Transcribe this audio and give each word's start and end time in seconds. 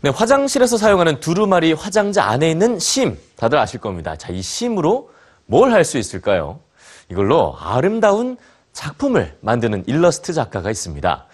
네, 0.00 0.10
화장실에서 0.10 0.76
사용하는 0.76 1.18
두루마리 1.20 1.72
화장지 1.72 2.20
안에 2.20 2.50
있는 2.50 2.78
심, 2.78 3.18
다들 3.36 3.58
아실 3.58 3.80
겁니다. 3.80 4.14
자, 4.16 4.32
이 4.32 4.40
심으로 4.42 5.10
뭘 5.46 5.72
할 5.72 5.84
수 5.84 5.98
있을까요? 5.98 6.60
이걸로 7.10 7.56
아름다운 7.58 8.36
작품을 8.72 9.36
만드는 9.40 9.84
일러스트 9.86 10.32
작가가 10.32 10.70
있습니다. 10.70 11.26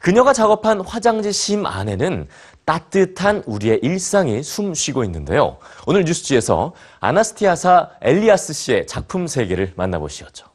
그녀가 0.00 0.32
작업한 0.32 0.82
화장지 0.82 1.32
심 1.32 1.66
안에는 1.66 2.28
따뜻한 2.64 3.42
우리의 3.46 3.80
일상이 3.82 4.42
숨 4.42 4.74
쉬고 4.74 5.02
있는데요. 5.04 5.58
오늘 5.86 6.04
뉴스지에서 6.04 6.74
아나스티아사 7.00 7.90
엘리아스 8.02 8.52
씨의 8.52 8.86
작품 8.86 9.26
세계를 9.26 9.72
만나보시죠. 9.74 10.46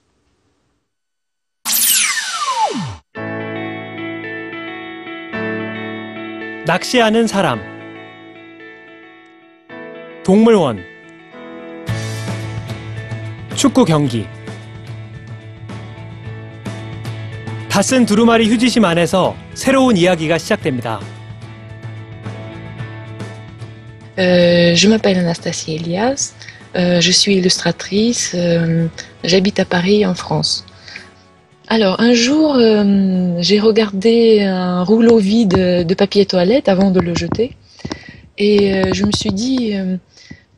낚시하는 6.67 7.27
사람 7.27 7.61
동물원 10.25 10.83
축구 13.55 13.85
경기 13.85 14.25
다쓴 17.69 18.05
두루마리 18.05 18.49
휴지심 18.49 18.83
안에서 18.83 19.33
새로운 19.53 19.95
이야기가 19.95 20.37
시작됩니다. 20.37 20.99
Euh, 24.17 24.75
je 24.75 24.89
m'appelle 24.89 25.19
Anastasie 25.19 25.75
Elias, 25.75 26.33
euh, 26.75 26.99
je 26.99 27.11
suis 27.11 27.35
illustratrice, 27.37 28.35
euh, 28.35 28.89
j'habite 29.23 29.61
à 29.61 29.65
Paris 29.65 30.05
en 30.05 30.15
France. 30.15 30.65
Alors 31.68 32.00
un 32.00 32.12
jour, 32.12 32.56
euh, 32.56 33.36
j'ai 33.40 33.60
regardé 33.60 34.42
un 34.42 34.82
rouleau 34.82 35.18
vide 35.18 35.86
de 35.86 35.94
papier 35.94 36.26
toilette 36.26 36.68
avant 36.68 36.90
de 36.90 37.00
le 37.00 37.14
jeter 37.14 37.56
et 38.38 38.74
euh, 38.74 38.92
je 38.92 39.04
me 39.04 39.12
suis 39.12 39.32
dit, 39.32 39.74
euh, 39.74 39.96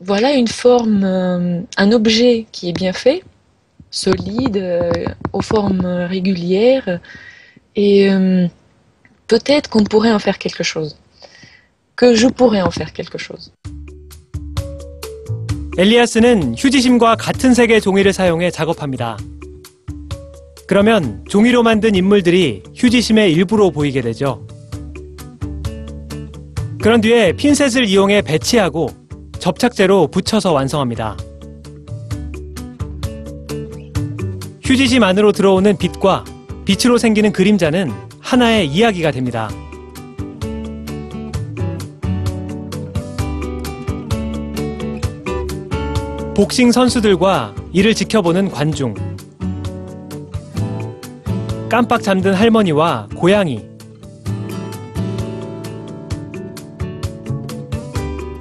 voilà 0.01 0.33
une 0.33 0.47
forme, 0.47 1.03
euh, 1.03 1.61
un 1.77 1.91
objet 1.91 2.45
qui 2.51 2.69
est 2.69 2.73
bien 2.73 2.93
fait, 2.93 3.23
solide, 3.91 4.57
euh, 4.57 4.91
aux 5.33 5.41
formes 5.41 5.85
régulières 5.85 6.99
et 7.75 8.09
euh, 8.11 8.47
peut-être 9.27 9.69
qu'on 9.69 9.83
pourrait 9.83 10.11
en 10.11 10.19
faire 10.19 10.37
quelque 10.37 10.63
chose. 10.63 10.97
que 11.95 12.13
je 12.13 12.27
pourrais 12.27 12.61
en 12.61 12.71
faire 12.71 12.91
quelque 12.93 13.17
chose. 13.17 13.51
엘리아스는 15.77 16.55
휴지심과 16.57 17.17
같은 17.17 17.53
색의 17.53 17.81
종이를 17.81 18.13
사용해 18.13 18.49
작업합니다. 18.51 19.17
그러면 20.70 21.24
종이로 21.28 21.64
만든 21.64 21.96
인물들이 21.96 22.62
휴지심의 22.76 23.32
일부로 23.32 23.72
보이게 23.72 24.00
되죠. 24.00 24.46
그런 26.80 27.00
뒤에 27.00 27.32
핀셋을 27.32 27.86
이용해 27.86 28.22
배치하고 28.22 28.88
접착제로 29.40 30.06
붙여서 30.06 30.52
완성합니다. 30.52 31.16
휴지심 34.62 35.02
안으로 35.02 35.32
들어오는 35.32 35.76
빛과 35.76 36.24
빛으로 36.64 36.98
생기는 36.98 37.32
그림자는 37.32 37.90
하나의 38.20 38.68
이야기가 38.68 39.10
됩니다. 39.10 39.50
복싱 46.36 46.70
선수들과 46.70 47.56
이를 47.72 47.92
지켜보는 47.92 48.52
관중. 48.52 49.09
깜빡 51.70 52.02
잠든 52.02 52.34
할머니와 52.34 53.06
고양이. 53.14 53.64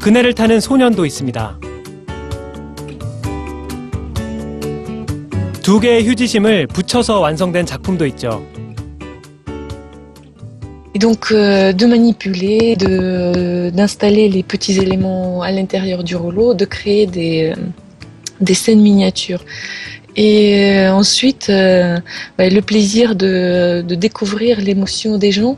그네를 0.01 0.33
타는 0.33 0.59
소년도 0.59 1.05
있습니다. 1.05 1.59
두 5.61 5.79
개의 5.79 6.07
휴지심을 6.07 6.65
붙여서 6.65 7.19
완성된 7.19 7.67
작품도 7.67 8.07
있죠. 8.07 8.43
Et 10.95 10.99
donc 10.99 11.31
euh, 11.31 11.71
de 11.71 11.85
manipuler, 11.85 12.75
de 12.75 13.69
d'installer 13.69 14.27
les 14.27 14.41
petits 14.41 14.79
éléments 14.79 15.43
à 15.43 15.51
l'intérieur 15.51 16.03
du 16.03 16.15
rouleau, 16.15 16.55
de 16.55 16.65
créer 16.65 17.05
des, 17.05 17.53
euh, 17.55 17.61
des 18.41 18.55
scènes 18.55 18.81
miniatures. 18.81 19.45
Et 20.21 20.75
euh, 20.77 20.91
ensuite, 20.91 21.49
euh, 21.49 21.97
bah, 22.37 22.49
le 22.49 22.61
plaisir 22.61 23.15
de, 23.15 23.81
découvrir 23.87 24.59
l'émotion 24.59 25.17
des 25.17 25.31
gens 25.31 25.57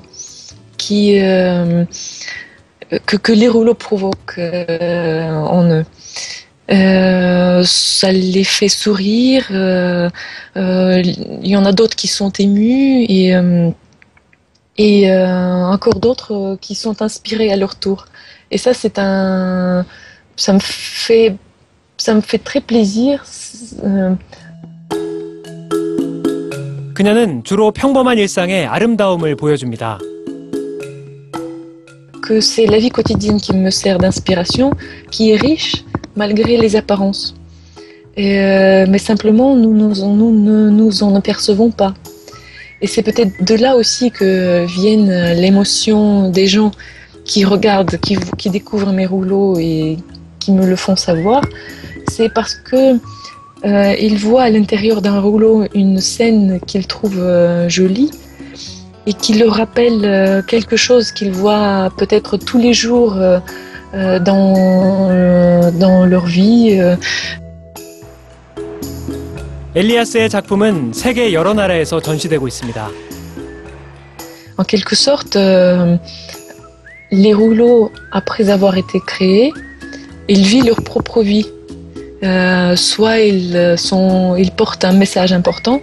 qui, 0.78 1.20
euh, 1.20 1.84
que, 3.08 3.32
les 3.32 3.48
rouleaux 3.48 3.74
provoquent 3.74 4.38
en 4.38 5.64
eux. 5.68 5.86
Ça 7.66 8.12
les 8.12 8.44
fait 8.44 8.70
sourire. 8.70 9.48
Il 9.50 11.48
y 11.48 11.56
en 11.56 11.66
a 11.66 11.72
d'autres 11.72 11.96
qui 11.96 12.08
sont 12.08 12.30
émus 12.30 13.06
et 13.10 13.34
et 14.78 15.12
encore 15.12 16.00
d'autres 16.00 16.58
qui 16.62 16.76
sont 16.76 17.02
inspirés 17.02 17.52
à 17.52 17.56
leur 17.56 17.76
tour. 17.78 18.06
Et 18.52 18.60
ça, 18.60 18.76
c'est 18.76 19.00
un, 19.00 19.86
ça 20.36 20.54
me 20.54 20.60
fait, 20.60 21.36
ça 21.98 22.14
me 22.14 22.22
fait 22.22 22.38
très 22.38 22.62
plaisir 22.62 23.26
euh, 27.01 27.01
그녀는 27.01 27.45
주로 27.45 27.71
평범한 27.71 28.19
일상의 28.19 28.67
아름다움을 28.67 29.37
보여줍니다. 29.37 29.99
que 32.27 32.41
c'est 32.41 32.67
la 32.67 32.79
vie 32.79 32.91
quotidienne 32.91 33.41
qui 33.41 33.55
me 33.55 33.71
sert 33.71 33.99
d'inspiration, 33.99 34.73
qui 35.13 35.31
est 35.31 35.37
riche 35.37 35.85
malgré 36.17 36.57
les 36.57 36.75
apparences. 36.75 37.35
Et, 38.17 38.41
euh, 38.41 38.87
mais 38.89 38.99
simplement, 38.99 39.55
nous, 39.55 39.73
nous, 39.73 39.95
nous 39.95 40.33
ne 40.33 40.71
nous 40.71 41.03
en 41.05 41.15
apercevons 41.15 41.71
pas. 41.71 41.95
Et 42.83 42.87
c'est 42.87 43.03
peut-être 43.03 43.45
de 43.45 43.55
là 43.55 43.77
aussi 43.77 44.11
que 44.11 44.67
viennent 44.67 45.35
l'émotion 45.35 46.29
des 46.29 46.47
gens 46.47 46.73
qui 47.25 47.45
regardent, 47.45 47.97
qui, 47.99 48.17
qui 48.39 48.51
découvrent 48.51 48.93
mes 48.93 49.07
rouleaux 49.07 49.59
et 49.59 49.97
qui 50.41 50.53
me 50.53 50.67
le 50.67 50.77
font 50.77 50.97
savoir. 50.97 51.43
C'est 52.09 52.33
parce 52.33 52.55
que 52.55 52.99
euh, 53.65 53.95
ils 53.99 54.19
voient 54.19 54.43
à 54.43 54.51
l'intérieur 54.51 55.01
d'un 55.03 55.19
rouleau 55.21 55.65
une 55.75 55.99
scène 56.01 56.61
qu'ils 56.67 56.87
trouvent 56.87 57.19
euh, 57.19 57.69
jolie 57.69 58.11
et 59.07 59.13
qui 59.13 59.35
leur 59.35 59.55
rappelle 59.55 60.05
euh, 60.05 60.43
quelque 60.43 60.77
chose 60.77 61.11
qu'ils 61.13 61.33
voient 61.33 61.91
peut-être 61.97 62.37
tous 62.37 62.59
les 62.59 62.75
jours 62.75 63.15
euh, 63.17 63.39
euh, 63.95 64.19
dans, 64.19 64.55
euh, 65.11 65.71
dans 65.71 66.05
leur 66.07 66.27
vie. 66.27 66.77
euh. 66.79 66.97
엘리아스의 69.75 70.31
작품은 70.31 70.95
세계 70.95 71.35
여러 71.35 71.53
나라에서 71.53 72.01
전시되고 72.01 72.49
있습니다. 72.49 72.89
En 74.57 74.65
quelque 74.65 74.97
sorte, 74.97 75.37
euh, 75.37 75.99
les 77.11 77.35
rouleaux, 77.35 77.93
après 78.11 78.49
avoir 78.49 78.79
été 78.79 79.01
créés, 79.07 79.53
ils 80.29 80.47
vivent 80.47 80.65
leur 80.65 80.83
propre 80.83 81.23
vie. 81.23 81.47
Euh, 82.24 82.76
soit 82.76 83.20
ils, 83.20 83.76
sont, 83.78 84.36
ils 84.36 84.52
portent 84.52 84.86
un 84.86 84.94
message 84.94 85.34
important, 85.34 85.82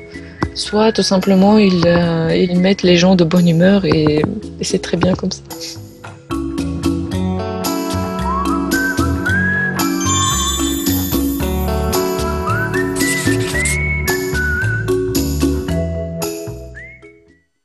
soit 0.54 0.93
tout 0.93 1.03
simplement 1.03 1.59
ils, 1.59 1.82
euh, 1.87 2.34
ils 2.34 2.59
mettent 2.59 2.82
les 2.84 2.97
gens 2.97 3.16
de 3.16 3.25
bonne 3.25 3.49
humeur 3.49 3.84
et, 3.84 4.22
et 4.60 4.65
c'est 4.65 4.78
très 4.78 4.97
bien 4.97 5.15
comme 5.15 5.32
ça. 5.32 5.43